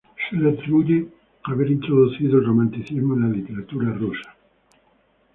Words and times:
Se 0.31 0.35
le 0.35 0.49
atribuye 0.49 1.09
haber 1.43 1.69
introducido 1.69 2.39
el 2.39 2.45
Romanticismo 2.47 3.13
en 3.13 3.21
la 3.21 3.35
literatura 3.37 3.93
rusa. 3.93 4.35